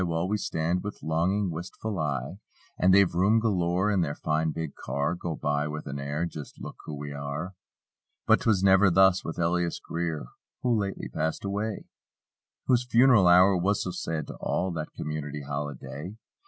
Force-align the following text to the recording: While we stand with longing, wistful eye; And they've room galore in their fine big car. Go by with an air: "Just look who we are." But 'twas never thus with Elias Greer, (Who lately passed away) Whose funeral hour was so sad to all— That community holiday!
While 0.03 0.27
we 0.27 0.39
stand 0.39 0.81
with 0.81 1.03
longing, 1.03 1.51
wistful 1.51 1.99
eye; 1.99 2.39
And 2.75 2.91
they've 2.91 3.13
room 3.13 3.39
galore 3.39 3.91
in 3.91 4.01
their 4.01 4.15
fine 4.15 4.49
big 4.49 4.73
car. 4.73 5.13
Go 5.13 5.35
by 5.35 5.67
with 5.67 5.85
an 5.85 5.99
air: 5.99 6.25
"Just 6.25 6.59
look 6.59 6.77
who 6.85 6.95
we 6.97 7.11
are." 7.11 7.53
But 8.25 8.41
'twas 8.41 8.63
never 8.63 8.89
thus 8.89 9.23
with 9.23 9.37
Elias 9.37 9.77
Greer, 9.79 10.25
(Who 10.63 10.75
lately 10.75 11.07
passed 11.07 11.45
away) 11.45 11.85
Whose 12.65 12.83
funeral 12.89 13.27
hour 13.27 13.55
was 13.55 13.83
so 13.83 13.91
sad 13.91 14.25
to 14.29 14.37
all— 14.37 14.71
That 14.71 14.91
community 14.93 15.43
holiday! 15.43 16.17